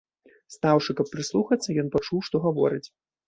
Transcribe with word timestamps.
Стаўшы, 0.53 0.95
каб 1.01 1.11
прыслухацца, 1.17 1.77
ён 1.83 1.93
пачуў, 1.97 2.25
што 2.31 2.35
гавораць. 2.49 2.83